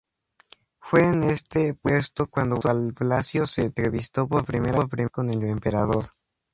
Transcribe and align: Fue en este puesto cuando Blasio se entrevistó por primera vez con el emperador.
Fue 0.79 1.07
en 1.07 1.21
este 1.21 1.75
puesto 1.75 2.25
cuando 2.25 2.59
Blasio 2.99 3.45
se 3.45 3.65
entrevistó 3.65 4.27
por 4.27 4.45
primera 4.45 4.79
vez 4.85 5.11
con 5.11 5.29
el 5.29 5.43
emperador. 5.43 6.07